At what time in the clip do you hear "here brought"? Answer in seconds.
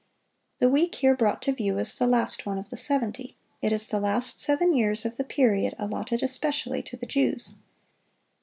0.95-1.43